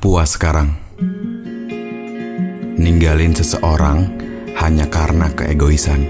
[0.00, 0.72] Puas sekarang.
[2.80, 4.08] Ninggalin seseorang
[4.56, 6.00] hanya karena keegoisan.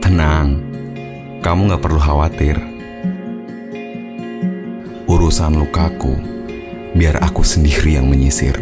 [0.00, 0.56] Tenang,
[1.44, 2.56] kamu gak perlu khawatir.
[5.04, 6.16] Urusan lukaku,
[6.96, 8.56] biar aku sendiri yang menyisir.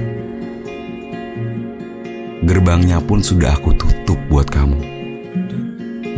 [2.43, 4.83] Gerbangnya pun sudah aku tutup buat kamu.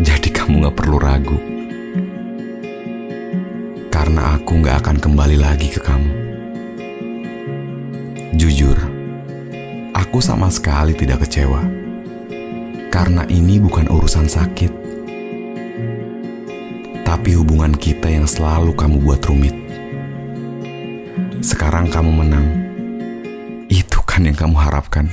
[0.00, 1.55] Jadi kamu gak perlu ragu.
[4.16, 6.12] Karena aku gak akan kembali lagi ke kamu.
[8.32, 8.72] Jujur,
[9.92, 11.60] aku sama sekali tidak kecewa.
[12.88, 14.72] Karena ini bukan urusan sakit.
[17.04, 19.52] Tapi hubungan kita yang selalu kamu buat rumit.
[21.44, 22.48] Sekarang kamu menang.
[23.68, 25.12] Itu kan yang kamu harapkan.